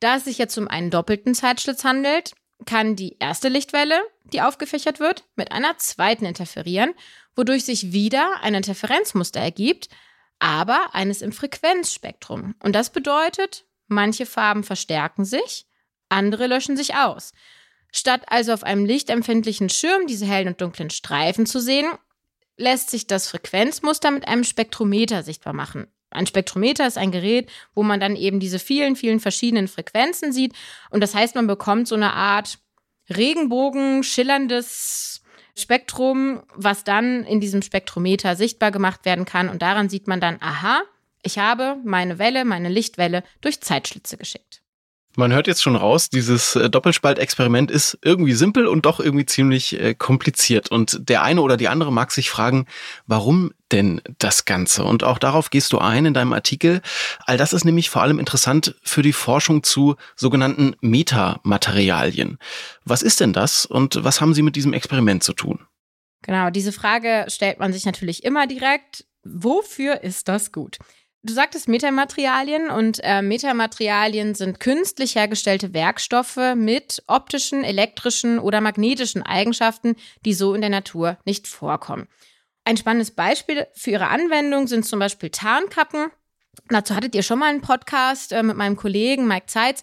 Da 0.00 0.16
es 0.16 0.24
sich 0.24 0.38
jetzt 0.38 0.56
um 0.56 0.68
einen 0.68 0.90
doppelten 0.90 1.34
Zeitschlitz 1.34 1.84
handelt, 1.84 2.34
kann 2.64 2.96
die 2.96 3.16
erste 3.18 3.48
Lichtwelle, 3.48 4.00
die 4.24 4.42
aufgefächert 4.42 5.00
wird, 5.00 5.24
mit 5.36 5.52
einer 5.52 5.76
zweiten 5.78 6.24
interferieren, 6.24 6.94
wodurch 7.36 7.64
sich 7.64 7.92
wieder 7.92 8.40
ein 8.42 8.54
Interferenzmuster 8.54 9.40
ergibt, 9.40 9.88
aber 10.38 10.94
eines 10.94 11.22
im 11.22 11.32
Frequenzspektrum. 11.32 12.54
Und 12.62 12.74
das 12.74 12.90
bedeutet, 12.90 13.64
manche 13.86 14.26
Farben 14.26 14.64
verstärken 14.64 15.24
sich 15.24 15.66
andere 16.08 16.46
löschen 16.46 16.76
sich 16.76 16.94
aus. 16.94 17.32
Statt 17.92 18.22
also 18.26 18.52
auf 18.52 18.64
einem 18.64 18.84
lichtempfindlichen 18.84 19.68
Schirm 19.68 20.06
diese 20.06 20.26
hellen 20.26 20.48
und 20.48 20.60
dunklen 20.60 20.90
Streifen 20.90 21.46
zu 21.46 21.60
sehen, 21.60 21.86
lässt 22.56 22.90
sich 22.90 23.06
das 23.06 23.28
Frequenzmuster 23.28 24.10
mit 24.10 24.26
einem 24.26 24.44
Spektrometer 24.44 25.22
sichtbar 25.22 25.52
machen. 25.52 25.88
Ein 26.10 26.26
Spektrometer 26.26 26.86
ist 26.86 26.96
ein 26.96 27.10
Gerät, 27.10 27.50
wo 27.74 27.82
man 27.82 27.98
dann 27.98 28.14
eben 28.14 28.38
diese 28.38 28.60
vielen, 28.60 28.94
vielen 28.94 29.18
verschiedenen 29.18 29.66
Frequenzen 29.66 30.32
sieht. 30.32 30.52
Und 30.90 31.00
das 31.00 31.14
heißt, 31.14 31.34
man 31.34 31.48
bekommt 31.48 31.88
so 31.88 31.96
eine 31.96 32.12
Art 32.12 32.58
Regenbogen, 33.08 34.02
schillerndes 34.02 35.22
Spektrum, 35.56 36.42
was 36.54 36.84
dann 36.84 37.24
in 37.24 37.40
diesem 37.40 37.62
Spektrometer 37.62 38.36
sichtbar 38.36 38.70
gemacht 38.70 39.04
werden 39.04 39.24
kann. 39.24 39.48
Und 39.48 39.62
daran 39.62 39.88
sieht 39.88 40.08
man 40.08 40.20
dann, 40.20 40.38
aha, 40.40 40.82
ich 41.22 41.38
habe 41.38 41.76
meine 41.84 42.18
Welle, 42.18 42.44
meine 42.44 42.68
Lichtwelle 42.68 43.22
durch 43.40 43.60
Zeitschlitze 43.60 44.16
geschickt. 44.16 44.60
Man 45.16 45.32
hört 45.32 45.46
jetzt 45.46 45.62
schon 45.62 45.76
raus, 45.76 46.10
dieses 46.10 46.56
äh, 46.56 46.68
Doppelspaltexperiment 46.68 47.70
ist 47.70 47.96
irgendwie 48.02 48.32
simpel 48.32 48.66
und 48.66 48.84
doch 48.84 48.98
irgendwie 48.98 49.26
ziemlich 49.26 49.78
äh, 49.80 49.94
kompliziert. 49.94 50.72
Und 50.72 51.08
der 51.08 51.22
eine 51.22 51.40
oder 51.40 51.56
die 51.56 51.68
andere 51.68 51.92
mag 51.92 52.10
sich 52.10 52.30
fragen, 52.30 52.66
warum 53.06 53.52
denn 53.74 54.00
das 54.18 54.44
Ganze? 54.44 54.84
Und 54.84 55.04
auch 55.04 55.18
darauf 55.18 55.50
gehst 55.50 55.72
du 55.72 55.78
ein 55.78 56.06
in 56.06 56.14
deinem 56.14 56.32
Artikel. 56.32 56.80
All 57.26 57.36
das 57.36 57.52
ist 57.52 57.64
nämlich 57.64 57.90
vor 57.90 58.02
allem 58.02 58.18
interessant 58.18 58.74
für 58.82 59.02
die 59.02 59.12
Forschung 59.12 59.62
zu 59.62 59.96
sogenannten 60.16 60.76
Metamaterialien. 60.80 62.38
Was 62.84 63.02
ist 63.02 63.20
denn 63.20 63.32
das 63.32 63.66
und 63.66 64.02
was 64.02 64.20
haben 64.20 64.32
Sie 64.32 64.42
mit 64.42 64.56
diesem 64.56 64.72
Experiment 64.72 65.22
zu 65.22 65.34
tun? 65.34 65.60
Genau, 66.22 66.48
diese 66.48 66.72
Frage 66.72 67.26
stellt 67.28 67.58
man 67.58 67.72
sich 67.72 67.84
natürlich 67.84 68.24
immer 68.24 68.46
direkt. 68.46 69.04
Wofür 69.24 70.02
ist 70.02 70.28
das 70.28 70.52
gut? 70.52 70.78
Du 71.22 71.32
sagtest 71.32 71.68
Metamaterialien 71.68 72.70
und 72.70 73.00
äh, 73.02 73.22
Metamaterialien 73.22 74.34
sind 74.34 74.60
künstlich 74.60 75.14
hergestellte 75.14 75.72
Werkstoffe 75.72 76.54
mit 76.54 77.02
optischen, 77.06 77.64
elektrischen 77.64 78.38
oder 78.38 78.60
magnetischen 78.60 79.22
Eigenschaften, 79.22 79.96
die 80.26 80.34
so 80.34 80.52
in 80.54 80.60
der 80.60 80.68
Natur 80.68 81.16
nicht 81.24 81.48
vorkommen. 81.48 82.08
Ein 82.64 82.76
spannendes 82.76 83.10
Beispiel 83.10 83.66
für 83.74 83.90
ihre 83.90 84.08
Anwendung 84.08 84.66
sind 84.66 84.86
zum 84.86 84.98
Beispiel 84.98 85.30
Tarnkappen. 85.30 86.10
Dazu 86.68 86.94
hattet 86.94 87.14
ihr 87.14 87.22
schon 87.22 87.38
mal 87.38 87.50
einen 87.50 87.60
Podcast 87.60 88.32
äh, 88.32 88.42
mit 88.42 88.56
meinem 88.56 88.76
Kollegen 88.76 89.26
Mike 89.26 89.46
Zeitz. 89.46 89.82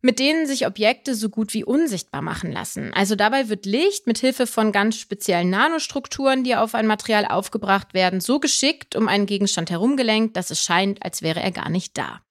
mit 0.00 0.20
denen 0.20 0.46
sich 0.46 0.66
Objekte 0.66 1.14
so 1.14 1.28
gut 1.28 1.54
wie 1.54 1.64
unsichtbar 1.64 2.22
machen 2.22 2.52
lassen. 2.52 2.94
Also 2.94 3.16
dabei 3.16 3.48
wird 3.48 3.66
Licht 3.66 4.06
mit 4.06 4.18
Hilfe 4.18 4.46
von 4.46 4.70
ganz 4.70 4.96
speziellen 4.96 5.50
Nanostrukturen, 5.50 6.44
die 6.44 6.54
auf 6.54 6.74
ein 6.74 6.86
Material 6.86 7.26
aufgebracht 7.26 7.94
werden, 7.94 8.20
so 8.20 8.38
geschickt 8.38 8.94
um 8.94 9.08
einen 9.08 9.26
Gegenstand 9.26 9.70
herumgelenkt, 9.70 10.36
dass 10.36 10.50
es 10.50 10.62
scheint, 10.62 11.02
als 11.02 11.22
wäre 11.22 11.40
er 11.40 11.50
gar 11.50 11.68
nicht 11.68 11.98
da. 11.98 12.22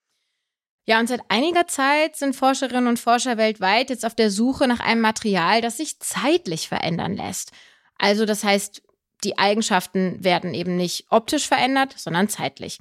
Ja, 0.86 1.02
und 1.02 1.08
seit 1.08 1.20
einiger 1.28 1.68
Zeit 1.68 2.16
sind 2.16 2.38
Forscherinnen 2.38 2.88
und 2.88 3.00
Forscher 3.00 3.36
weltweit 3.36 3.90
jetzt 3.90 4.06
auf 4.06 4.16
der 4.16 4.32
Suche 4.32 4.70
nach 4.70 4.80
einem 4.80 5.02
Material, 5.02 5.60
das 5.60 5.76
sich 5.76 6.00
zeitlich 6.00 6.70
verändern 6.70 7.18
lässt. 7.18 7.52
Also 7.98 8.26
das 8.26 8.46
heißt, 8.46 8.82
die 9.24 9.38
Eigenschaften 9.38 10.24
werden 10.24 10.54
eben 10.54 10.76
nicht 10.76 11.06
optisch 11.10 11.48
verändert, 11.48 11.96
sondern 11.98 12.30
zeitlich. 12.30 12.80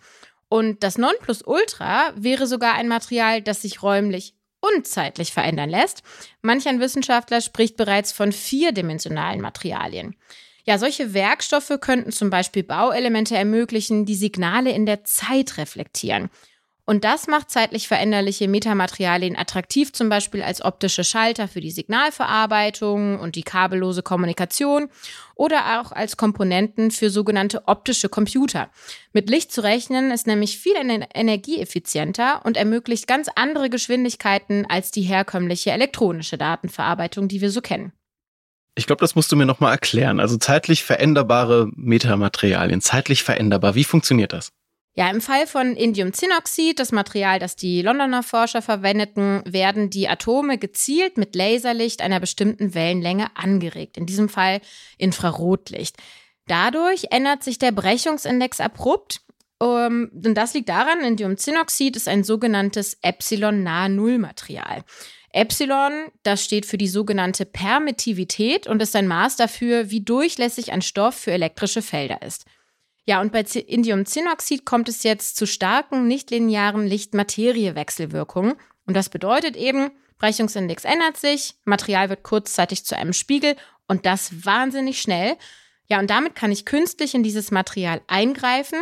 Und 0.49 0.83
das 0.83 0.99
Nonplusultra 0.99 2.12
wäre 2.16 2.47
sogar 2.47 2.75
ein 2.75 2.88
Material, 2.88 3.43
das 3.43 3.62
sich 3.62 3.83
räumlich 3.83 4.35
und 4.61 4.87
zeitlich 4.87 5.33
verändern 5.33 5.71
lässt. 5.71 6.02
Manch 6.43 6.69
ein 6.69 6.81
Wissenschaftler 6.81 7.40
spricht 7.40 7.76
bereits 7.76 8.12
von 8.12 8.33
vierdimensionalen 8.33 9.40
Materialien. 9.40 10.16
Ja, 10.64 10.78
solche 10.78 11.14
Werkstoffe 11.14 11.78
könnten 11.81 12.11
zum 12.11 12.28
Beispiel 12.28 12.64
Bauelemente 12.64 13.37
ermöglichen, 13.37 14.05
die 14.05 14.16
Signale 14.16 14.71
in 14.73 14.85
der 14.85 15.05
Zeit 15.05 15.59
reflektieren. 15.59 16.28
Und 16.88 17.02
das 17.02 17.26
macht 17.26 17.50
zeitlich 17.50 17.88
veränderliche 17.88 18.47
Metamaterialien 18.47 19.37
attraktiv, 19.37 19.93
zum 19.93 20.09
Beispiel 20.09 20.40
als 20.40 20.64
optische 20.64 21.02
Schalter 21.02 21.49
für 21.49 21.61
die 21.61 21.73
Signalverarbeitung 21.73 23.19
und 23.19 23.35
die 23.35 23.43
kabellose 23.43 24.02
Kommunikation 24.02 24.88
oder 25.35 25.81
auch 25.81 25.90
als 25.90 26.16
Komponenten 26.16 26.93
für 26.93 27.11
sogenannte 27.11 27.66
optische 27.66 28.09
Computer. 28.09 28.71
Mit 29.12 29.28
Licht 29.28 29.50
zu 29.50 29.64
rechnen 29.64 30.12
ist 30.12 30.28
nämlich 30.28 30.59
viel 30.59 30.76
energieeffizienter 30.76 32.43
und 32.45 32.57
ermöglicht 32.57 33.09
ganz 33.09 33.28
andere 33.35 33.69
Geschwindigkeiten 33.69 34.64
als 34.69 34.93
die 34.93 35.02
herkömmliche 35.02 35.73
elektronische 35.73 36.38
Datenverarbeitung, 36.38 37.26
die 37.26 37.40
wir 37.40 37.50
so 37.50 37.62
kennen. 37.62 37.93
Ich 38.76 38.87
glaube, 38.87 39.00
das 39.00 39.16
musst 39.16 39.33
du 39.33 39.37
mir 39.37 39.47
nochmal 39.47 39.73
erklären. 39.73 40.21
Also 40.21 40.37
zeitlich 40.37 40.85
veränderbare 40.85 41.69
Metamaterialien, 41.75 42.81
zeitlich 42.81 43.25
veränderbar. 43.25 43.75
Wie 43.75 43.85
funktioniert 43.85 44.33
das? 44.33 44.52
Ja, 44.99 45.11
im 45.11 45.21
Fall 45.21 45.47
von 45.47 45.76
Indiumzinnoxid, 45.76 46.79
das 46.79 46.91
Material, 46.91 47.38
das 47.38 47.55
die 47.55 47.83
Londoner 47.83 48.23
Forscher 48.23 48.62
verwendeten, 48.62 49.43
werden 49.45 49.91
die 49.91 50.09
Atome 50.09 50.57
gezielt 50.57 51.19
mit 51.19 51.37
Laserlicht 51.37 52.00
einer 52.00 52.19
bestimmten 52.19 52.73
Wellenlänge 52.75 53.26
angeregt, 53.37 53.99
in 53.99 54.07
diesem 54.07 54.31
Fall 54.31 54.62
Infrarotlicht. 54.97 55.97
Dadurch 56.47 57.09
ändert 57.11 57.45
sich 57.45 57.59
der 57.59 57.73
Brechungsindex 57.73 58.59
abrupt. 58.61 59.21
Um, 59.59 59.69
ähm, 59.69 60.11
und 60.12 60.35
das 60.35 60.55
liegt 60.55 60.71
daran, 60.71 61.00
Indiumzinnoxid 61.00 61.97
ist 61.97 62.09
ein 62.09 62.25
sogenanntes 62.25 62.97
Epsilon-Nahe-Null-Material. 63.03 64.83
Epsilon, 65.31 66.11
das 66.23 66.43
steht 66.43 66.65
für 66.65 66.79
die 66.79 66.88
sogenannte 66.88 67.45
Permittivität 67.45 68.67
und 68.67 68.81
ist 68.81 68.97
ein 68.97 69.07
Maß 69.07 69.37
dafür, 69.37 69.91
wie 69.91 70.00
durchlässig 70.00 70.73
ein 70.73 70.81
Stoff 70.81 71.15
für 71.15 71.33
elektrische 71.33 71.83
Felder 71.83 72.23
ist. 72.23 72.47
Ja, 73.07 73.21
und 73.21 73.33
bei 73.33 73.43
Indiumzinnoxid 73.43 74.65
kommt 74.65 74.89
es 74.89 75.05
jetzt 75.05 75.37
zu 75.37 75.47
starken, 75.47 76.09
nichtlinearen 76.09 76.87
Licht-Materie-Wechselwirkungen. 76.87 78.57
Und 78.85 78.95
das 78.95 79.09
bedeutet 79.09 79.57
eben, 79.57 79.93
Brechungsindex 80.19 80.85
ändert 80.85 81.17
sich, 81.17 81.55
Material 81.65 82.09
wird 82.09 82.25
kurzzeitig 82.25 82.85
zu 82.85 82.97
einem 82.97 83.13
Spiegel 83.13 83.57
und 83.87 84.07
das 84.07 84.45
wahnsinnig 84.45 85.01
schnell. 85.01 85.37
Ja, 85.89 86.01
und 86.01 86.11
damit 86.11 86.35
kann 86.35 86.51
ich 86.51 86.65
künstlich 86.65 87.15
in 87.15 87.23
dieses 87.23 87.53
Material 87.53 88.01
eingreifen, 88.09 88.81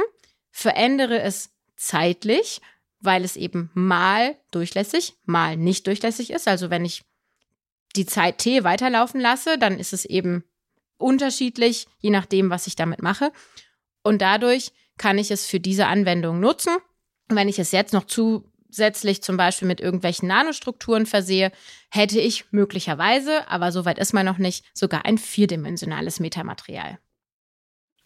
verändere 0.50 1.21
es 1.21 1.50
zeitlich, 1.76 2.62
weil 3.00 3.25
es 3.25 3.37
eben 3.37 3.71
mal 3.75 4.38
durchlässig, 4.52 5.14
mal 5.25 5.59
nicht 5.59 5.87
durchlässig 5.87 6.31
ist. 6.31 6.49
Also 6.49 6.71
wenn 6.71 6.87
ich 6.87 7.02
die 7.95 8.07
Zeit 8.07 8.38
t 8.38 8.64
weiterlaufen 8.64 9.21
lasse, 9.21 9.59
dann 9.59 9.78
ist 9.78 9.93
es 9.93 10.07
eben 10.07 10.45
unterschiedlich, 10.97 11.87
je 11.99 12.11
nachdem, 12.11 12.49
was 12.49 12.66
ich 12.66 12.76
damit 12.76 13.02
mache. 13.02 13.33
Und 14.04 14.23
dadurch 14.23 14.70
kann 14.96 15.18
ich 15.18 15.32
es 15.32 15.46
für 15.46 15.58
diese 15.58 15.87
Anwendung 15.87 16.38
nutzen. 16.38 16.76
Und 17.28 17.37
wenn 17.37 17.49
ich 17.49 17.58
es 17.58 17.73
jetzt 17.73 17.92
noch 17.92 18.04
zusätzlich 18.04 19.23
zum 19.23 19.37
Beispiel 19.37 19.66
mit 19.66 19.80
irgendwelchen 19.80 20.28
Nanostrukturen 20.28 21.06
versehe, 21.06 21.50
hätte 21.90 22.20
ich 22.20 22.52
möglicherweise, 22.52 23.49
aber 23.49 23.73
soweit 23.73 23.99
ist 23.99 24.12
man 24.12 24.26
noch 24.26 24.38
nicht, 24.38 24.64
sogar 24.75 25.04
ein 25.04 25.18
vierdimensionales 25.18 26.20
Metamaterial. 26.20 26.99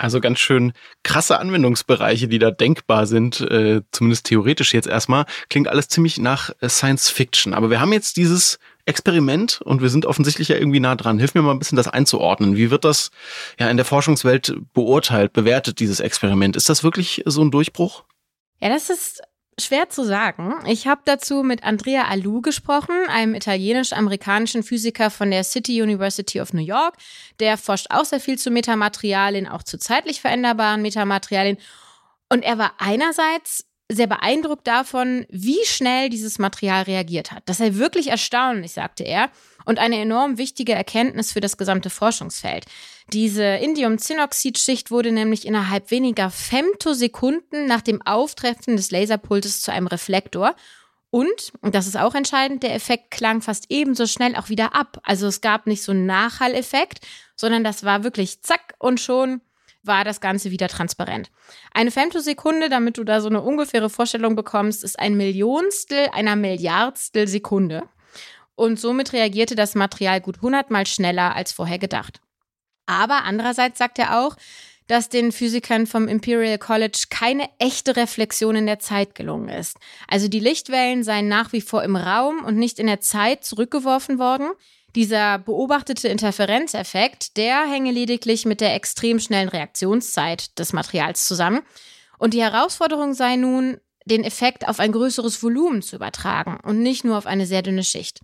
Also 0.00 0.20
ganz 0.20 0.38
schön 0.38 0.72
krasse 1.02 1.40
Anwendungsbereiche, 1.40 2.28
die 2.28 2.38
da 2.38 2.52
denkbar 2.52 3.08
sind, 3.08 3.40
äh, 3.40 3.82
zumindest 3.90 4.26
theoretisch 4.26 4.72
jetzt 4.72 4.86
erstmal. 4.86 5.26
Klingt 5.50 5.66
alles 5.66 5.88
ziemlich 5.88 6.18
nach 6.18 6.50
äh, 6.60 6.68
Science 6.68 7.10
Fiction. 7.10 7.52
Aber 7.52 7.68
wir 7.68 7.80
haben 7.80 7.92
jetzt 7.92 8.16
dieses 8.16 8.60
Experiment 8.88 9.60
und 9.62 9.82
wir 9.82 9.90
sind 9.90 10.06
offensichtlich 10.06 10.48
ja 10.48 10.56
irgendwie 10.56 10.80
nah 10.80 10.96
dran. 10.96 11.18
Hilf 11.18 11.34
mir 11.34 11.42
mal 11.42 11.52
ein 11.52 11.58
bisschen 11.58 11.76
das 11.76 11.88
einzuordnen. 11.88 12.56
Wie 12.56 12.70
wird 12.70 12.84
das 12.84 13.10
ja 13.58 13.68
in 13.68 13.76
der 13.76 13.86
Forschungswelt 13.86 14.56
beurteilt, 14.72 15.32
bewertet, 15.32 15.78
dieses 15.78 16.00
Experiment? 16.00 16.56
Ist 16.56 16.68
das 16.68 16.82
wirklich 16.82 17.22
so 17.26 17.42
ein 17.42 17.50
Durchbruch? 17.50 18.04
Ja, 18.60 18.70
das 18.70 18.90
ist 18.90 19.22
schwer 19.60 19.88
zu 19.88 20.04
sagen. 20.04 20.54
Ich 20.66 20.86
habe 20.86 21.02
dazu 21.04 21.42
mit 21.42 21.64
Andrea 21.64 22.06
Alou 22.08 22.40
gesprochen, 22.40 22.94
einem 23.08 23.34
italienisch-amerikanischen 23.34 24.62
Physiker 24.62 25.10
von 25.10 25.30
der 25.30 25.44
City 25.44 25.82
University 25.82 26.40
of 26.40 26.52
New 26.52 26.62
York. 26.62 26.94
Der 27.40 27.58
forscht 27.58 27.88
auch 27.90 28.04
sehr 28.04 28.20
viel 28.20 28.38
zu 28.38 28.50
Metamaterialien, 28.50 29.48
auch 29.48 29.62
zu 29.62 29.78
zeitlich 29.78 30.20
veränderbaren 30.20 30.82
Metamaterialien. 30.82 31.58
Und 32.30 32.42
er 32.42 32.58
war 32.58 32.72
einerseits 32.78 33.67
sehr 33.90 34.06
beeindruckt 34.06 34.66
davon, 34.66 35.24
wie 35.30 35.64
schnell 35.64 36.10
dieses 36.10 36.38
Material 36.38 36.82
reagiert 36.82 37.32
hat. 37.32 37.42
Das 37.46 37.58
sei 37.58 37.74
wirklich 37.74 38.08
erstaunlich, 38.08 38.72
sagte 38.72 39.04
er, 39.04 39.30
und 39.64 39.78
eine 39.78 40.00
enorm 40.00 40.38
wichtige 40.38 40.74
Erkenntnis 40.74 41.32
für 41.32 41.40
das 41.40 41.56
gesamte 41.56 41.90
Forschungsfeld. 41.90 42.66
Diese 43.12 43.44
Indiumzinnoxidschicht 43.44 44.90
wurde 44.90 45.12
nämlich 45.12 45.46
innerhalb 45.46 45.90
weniger 45.90 46.30
Femtosekunden 46.30 47.66
nach 47.66 47.80
dem 47.80 48.02
Auftreffen 48.02 48.76
des 48.76 48.90
Laserpultes 48.90 49.62
zu 49.62 49.72
einem 49.72 49.86
Reflektor. 49.86 50.54
Und, 51.10 51.52
und 51.62 51.74
das 51.74 51.86
ist 51.86 51.96
auch 51.96 52.14
entscheidend, 52.14 52.62
der 52.62 52.74
Effekt 52.74 53.10
klang 53.10 53.40
fast 53.40 53.66
ebenso 53.70 54.06
schnell 54.06 54.36
auch 54.36 54.50
wieder 54.50 54.74
ab. 54.74 55.00
Also 55.04 55.26
es 55.26 55.40
gab 55.40 55.66
nicht 55.66 55.82
so 55.82 55.92
einen 55.92 56.04
Nachhalleffekt, 56.04 57.06
sondern 57.34 57.64
das 57.64 57.84
war 57.84 58.04
wirklich 58.04 58.42
zack 58.42 58.74
und 58.78 59.00
schon 59.00 59.40
war 59.88 60.04
das 60.04 60.20
Ganze 60.20 60.52
wieder 60.52 60.68
transparent. 60.68 61.30
Eine 61.72 61.90
Femtosekunde, 61.90 62.68
damit 62.68 62.98
du 62.98 63.04
da 63.04 63.20
so 63.20 63.28
eine 63.28 63.42
ungefähre 63.42 63.90
Vorstellung 63.90 64.36
bekommst, 64.36 64.84
ist 64.84 64.98
ein 64.98 65.16
Millionstel 65.16 66.08
einer 66.12 66.36
Milliardstel 66.36 67.26
Sekunde. 67.26 67.88
Und 68.54 68.78
somit 68.78 69.12
reagierte 69.12 69.56
das 69.56 69.74
Material 69.74 70.20
gut 70.20 70.40
hundertmal 70.42 70.86
schneller 70.86 71.34
als 71.34 71.52
vorher 71.52 71.78
gedacht. 71.78 72.20
Aber 72.86 73.24
andererseits 73.24 73.78
sagt 73.78 73.98
er 73.98 74.20
auch, 74.20 74.36
dass 74.88 75.10
den 75.10 75.30
Physikern 75.32 75.86
vom 75.86 76.08
Imperial 76.08 76.58
College 76.58 77.04
keine 77.10 77.48
echte 77.58 77.94
Reflexion 77.94 78.56
in 78.56 78.66
der 78.66 78.78
Zeit 78.78 79.14
gelungen 79.14 79.50
ist. 79.50 79.76
Also 80.08 80.28
die 80.28 80.40
Lichtwellen 80.40 81.04
seien 81.04 81.28
nach 81.28 81.52
wie 81.52 81.60
vor 81.60 81.84
im 81.84 81.94
Raum 81.94 82.42
und 82.44 82.56
nicht 82.56 82.78
in 82.78 82.86
der 82.86 83.00
Zeit 83.00 83.44
zurückgeworfen 83.44 84.18
worden. 84.18 84.48
Dieser 84.98 85.38
beobachtete 85.38 86.08
Interferenzeffekt, 86.08 87.36
der 87.36 87.70
hänge 87.70 87.92
lediglich 87.92 88.46
mit 88.46 88.60
der 88.60 88.74
extrem 88.74 89.20
schnellen 89.20 89.48
Reaktionszeit 89.48 90.58
des 90.58 90.72
Materials 90.72 91.24
zusammen. 91.24 91.60
Und 92.18 92.34
die 92.34 92.42
Herausforderung 92.42 93.14
sei 93.14 93.36
nun, 93.36 93.78
den 94.06 94.24
Effekt 94.24 94.66
auf 94.66 94.80
ein 94.80 94.90
größeres 94.90 95.40
Volumen 95.40 95.82
zu 95.82 95.94
übertragen 95.94 96.58
und 96.64 96.82
nicht 96.82 97.04
nur 97.04 97.16
auf 97.16 97.26
eine 97.26 97.46
sehr 97.46 97.62
dünne 97.62 97.84
Schicht. 97.84 98.22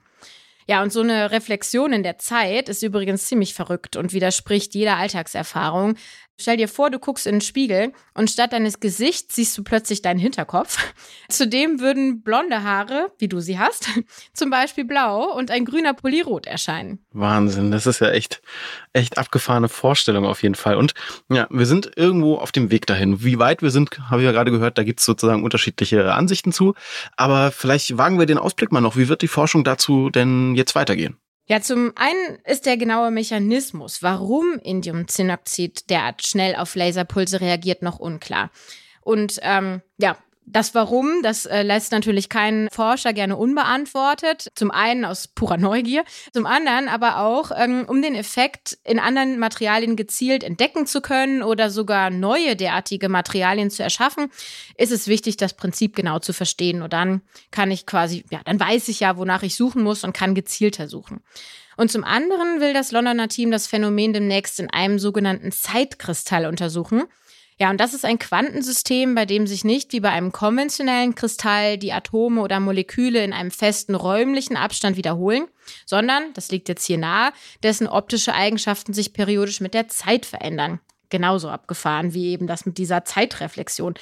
Ja, 0.66 0.82
und 0.82 0.92
so 0.92 1.02
eine 1.02 1.30
Reflexion 1.30 1.92
in 1.92 2.02
der 2.02 2.18
Zeit 2.18 2.68
ist 2.68 2.82
übrigens 2.82 3.28
ziemlich 3.28 3.54
verrückt 3.54 3.94
und 3.94 4.12
widerspricht 4.12 4.74
jeder 4.74 4.96
Alltagserfahrung. 4.96 5.94
Stell 6.40 6.56
dir 6.56 6.66
vor, 6.66 6.90
du 6.90 6.98
guckst 6.98 7.28
in 7.28 7.36
den 7.36 7.40
Spiegel 7.40 7.92
und 8.12 8.28
statt 8.28 8.52
deines 8.52 8.80
Gesichts 8.80 9.36
siehst 9.36 9.56
du 9.56 9.62
plötzlich 9.62 10.02
deinen 10.02 10.18
Hinterkopf. 10.18 10.78
Zudem 11.28 11.78
würden 11.78 12.22
blonde 12.22 12.64
Haare, 12.64 13.12
wie 13.18 13.28
du 13.28 13.38
sie 13.38 13.58
hast, 13.58 13.88
zum 14.34 14.50
Beispiel 14.50 14.84
blau 14.84 15.32
und 15.32 15.52
ein 15.52 15.64
grüner 15.64 15.94
Polirot 15.94 16.46
erscheinen. 16.46 16.98
Wahnsinn, 17.12 17.70
das 17.70 17.86
ist 17.86 18.00
ja 18.00 18.10
echt, 18.10 18.42
echt 18.92 19.16
abgefahrene 19.16 19.68
Vorstellung 19.68 20.24
auf 20.24 20.42
jeden 20.42 20.56
Fall. 20.56 20.76
Und 20.76 20.94
ja, 21.30 21.46
wir 21.50 21.66
sind 21.66 21.92
irgendwo 21.96 22.36
auf 22.36 22.50
dem 22.50 22.72
Weg 22.72 22.86
dahin. 22.86 23.22
Wie 23.22 23.38
weit 23.38 23.62
wir 23.62 23.70
sind, 23.70 23.96
habe 24.10 24.22
ich 24.22 24.26
ja 24.26 24.32
gerade 24.32 24.50
gehört, 24.50 24.76
da 24.76 24.82
gibt 24.82 24.98
es 24.98 25.06
sozusagen 25.06 25.44
unterschiedliche 25.44 26.12
Ansichten 26.14 26.50
zu. 26.50 26.74
Aber 27.16 27.52
vielleicht 27.52 27.96
wagen 27.96 28.18
wir 28.18 28.26
den 28.26 28.38
Ausblick 28.38 28.72
mal 28.72 28.80
noch. 28.80 28.96
Wie 28.96 29.08
wird 29.08 29.22
die 29.22 29.28
Forschung 29.28 29.62
dazu 29.62 30.10
denn 30.10 30.56
jetzt 30.56 30.74
weitergehen? 30.74 31.16
Ja, 31.46 31.60
zum 31.60 31.92
einen 31.96 32.38
ist 32.44 32.64
der 32.64 32.78
genaue 32.78 33.10
Mechanismus, 33.10 34.02
warum 34.02 34.58
Indiumzinnoxid 34.62 35.90
derart 35.90 36.26
schnell 36.26 36.56
auf 36.56 36.74
Laserpulse 36.74 37.40
reagiert, 37.40 37.82
noch 37.82 37.98
unklar. 37.98 38.50
Und 39.02 39.38
ähm, 39.42 39.82
ja, 39.98 40.16
Das 40.46 40.74
Warum, 40.74 41.22
das 41.22 41.46
äh, 41.46 41.62
lässt 41.62 41.90
natürlich 41.92 42.28
keinen 42.28 42.68
Forscher 42.70 43.12
gerne 43.12 43.36
unbeantwortet. 43.36 44.48
Zum 44.54 44.70
einen 44.70 45.04
aus 45.04 45.26
purer 45.26 45.56
Neugier, 45.56 46.04
zum 46.32 46.44
anderen 46.44 46.88
aber 46.88 47.20
auch, 47.20 47.50
ähm, 47.56 47.86
um 47.88 48.02
den 48.02 48.14
Effekt 48.14 48.78
in 48.84 48.98
anderen 48.98 49.38
Materialien 49.38 49.96
gezielt 49.96 50.44
entdecken 50.44 50.86
zu 50.86 51.00
können 51.00 51.42
oder 51.42 51.70
sogar 51.70 52.10
neue 52.10 52.56
derartige 52.56 53.08
Materialien 53.08 53.70
zu 53.70 53.82
erschaffen, 53.82 54.30
ist 54.76 54.92
es 54.92 55.08
wichtig, 55.08 55.38
das 55.38 55.54
Prinzip 55.54 55.96
genau 55.96 56.18
zu 56.18 56.34
verstehen. 56.34 56.82
Und 56.82 56.92
dann 56.92 57.22
kann 57.50 57.70
ich 57.70 57.86
quasi, 57.86 58.24
ja, 58.30 58.40
dann 58.44 58.60
weiß 58.60 58.88
ich 58.88 59.00
ja, 59.00 59.16
wonach 59.16 59.42
ich 59.42 59.56
suchen 59.56 59.82
muss 59.82 60.04
und 60.04 60.12
kann 60.12 60.34
gezielter 60.34 60.88
suchen. 60.88 61.20
Und 61.76 61.90
zum 61.90 62.04
anderen 62.04 62.60
will 62.60 62.72
das 62.72 62.92
Londoner 62.92 63.28
Team 63.28 63.50
das 63.50 63.66
Phänomen 63.66 64.12
demnächst 64.12 64.60
in 64.60 64.70
einem 64.70 64.98
sogenannten 64.98 65.52
Zeitkristall 65.52 66.46
untersuchen. 66.46 67.04
Ja, 67.58 67.70
und 67.70 67.78
das 67.78 67.94
ist 67.94 68.04
ein 68.04 68.18
Quantensystem, 68.18 69.14
bei 69.14 69.26
dem 69.26 69.46
sich 69.46 69.64
nicht 69.64 69.92
wie 69.92 70.00
bei 70.00 70.10
einem 70.10 70.32
konventionellen 70.32 71.14
Kristall 71.14 71.78
die 71.78 71.92
Atome 71.92 72.40
oder 72.40 72.58
Moleküle 72.58 73.22
in 73.22 73.32
einem 73.32 73.52
festen 73.52 73.94
räumlichen 73.94 74.56
Abstand 74.56 74.96
wiederholen, 74.96 75.46
sondern, 75.86 76.32
das 76.34 76.50
liegt 76.50 76.68
jetzt 76.68 76.84
hier 76.84 76.98
nahe, 76.98 77.32
dessen 77.62 77.86
optische 77.86 78.34
Eigenschaften 78.34 78.92
sich 78.92 79.12
periodisch 79.12 79.60
mit 79.60 79.72
der 79.72 79.86
Zeit 79.88 80.26
verändern. 80.26 80.80
Genauso 81.10 81.48
abgefahren 81.48 82.12
wie 82.12 82.32
eben 82.32 82.48
das 82.48 82.66
mit 82.66 82.76
dieser 82.76 83.04
Zeitreflexion. 83.04 83.94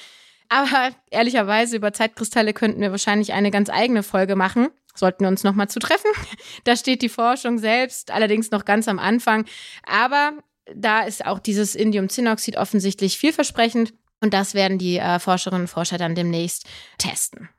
Aber 0.49 0.89
ehrlicherweise 1.11 1.75
über 1.75 1.93
Zeitkristalle 1.93 2.53
könnten 2.53 2.81
wir 2.81 2.91
wahrscheinlich 2.91 3.33
eine 3.33 3.51
ganz 3.51 3.69
eigene 3.69 4.01
Folge 4.01 4.35
machen. 4.35 4.69
Sollten 4.95 5.23
wir 5.23 5.27
uns 5.27 5.43
nochmal 5.43 5.69
zu 5.69 5.79
treffen. 5.79 6.09
Da 6.63 6.75
steht 6.75 7.01
die 7.01 7.09
Forschung 7.09 7.57
selbst 7.57 8.11
allerdings 8.11 8.51
noch 8.51 8.63
ganz 8.65 8.87
am 8.87 8.99
Anfang. 8.99 9.45
Aber 9.85 10.33
da 10.75 11.01
ist 11.01 11.25
auch 11.25 11.39
dieses 11.39 11.75
Indiumzinnoxid 11.75 12.57
offensichtlich 12.57 13.17
vielversprechend. 13.17 13.93
Und 14.21 14.33
das 14.33 14.53
werden 14.53 14.77
die 14.77 14.97
äh, 14.97 15.19
Forscherinnen 15.19 15.63
und 15.63 15.67
Forscher 15.67 15.97
dann 15.97 16.15
demnächst 16.15 16.65
testen. 16.97 17.49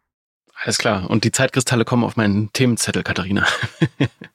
Alles 0.54 0.78
klar. 0.78 1.10
Und 1.10 1.24
die 1.24 1.32
Zeitkristalle 1.32 1.84
kommen 1.84 2.04
auf 2.04 2.16
meinen 2.16 2.52
Themenzettel, 2.52 3.02
Katharina. 3.02 3.46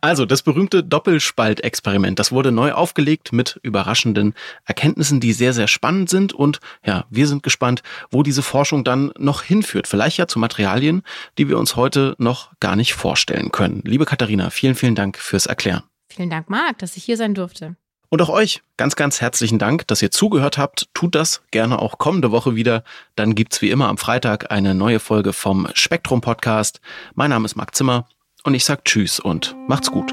Also, 0.00 0.26
das 0.26 0.42
berühmte 0.42 0.84
Doppelspaltexperiment, 0.84 2.18
das 2.18 2.30
wurde 2.30 2.52
neu 2.52 2.72
aufgelegt 2.72 3.32
mit 3.32 3.58
überraschenden 3.62 4.34
Erkenntnissen, 4.64 5.20
die 5.20 5.32
sehr, 5.32 5.52
sehr 5.52 5.68
spannend 5.68 6.08
sind. 6.08 6.32
Und 6.32 6.60
ja, 6.84 7.04
wir 7.10 7.26
sind 7.26 7.42
gespannt, 7.42 7.82
wo 8.10 8.22
diese 8.22 8.42
Forschung 8.42 8.84
dann 8.84 9.12
noch 9.18 9.42
hinführt. 9.42 9.88
Vielleicht 9.88 10.18
ja 10.18 10.28
zu 10.28 10.38
Materialien, 10.38 11.02
die 11.38 11.48
wir 11.48 11.58
uns 11.58 11.76
heute 11.76 12.14
noch 12.18 12.52
gar 12.60 12.76
nicht 12.76 12.94
vorstellen 12.94 13.50
können. 13.50 13.82
Liebe 13.84 14.04
Katharina, 14.04 14.50
vielen, 14.50 14.74
vielen 14.74 14.94
Dank 14.94 15.18
fürs 15.18 15.46
Erklären. 15.46 15.82
Vielen 16.10 16.30
Dank, 16.30 16.50
Marc, 16.50 16.78
dass 16.78 16.96
ich 16.96 17.04
hier 17.04 17.16
sein 17.16 17.34
durfte. 17.34 17.76
Und 18.08 18.20
auch 18.20 18.28
euch 18.28 18.62
ganz, 18.76 18.96
ganz 18.96 19.20
herzlichen 19.20 19.60
Dank, 19.60 19.86
dass 19.86 20.02
ihr 20.02 20.10
zugehört 20.10 20.58
habt. 20.58 20.88
Tut 20.94 21.14
das 21.14 21.42
gerne 21.52 21.78
auch 21.78 21.98
kommende 21.98 22.32
Woche 22.32 22.56
wieder. 22.56 22.82
Dann 23.14 23.36
gibt's 23.36 23.62
wie 23.62 23.70
immer 23.70 23.88
am 23.88 23.98
Freitag 23.98 24.50
eine 24.50 24.74
neue 24.74 24.98
Folge 24.98 25.32
vom 25.32 25.68
Spektrum 25.74 26.20
Podcast. 26.20 26.80
Mein 27.14 27.30
Name 27.30 27.44
ist 27.44 27.54
Marc 27.54 27.76
Zimmer 27.76 28.08
und 28.42 28.54
ich 28.54 28.64
sag 28.64 28.84
Tschüss 28.84 29.20
und 29.20 29.54
macht's 29.68 29.92
gut. 29.92 30.10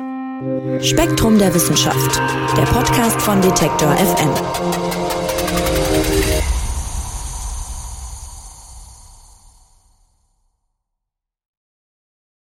Spektrum 0.80 1.40
der 1.40 1.52
Wissenschaft, 1.56 2.22
der 2.56 2.66
Podcast 2.66 3.20
von 3.20 3.42
Detektor 3.42 3.96
FM. 3.96 4.30